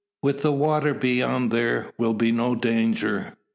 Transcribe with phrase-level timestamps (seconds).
[0.23, 3.37] With the water beyond there will be no danger.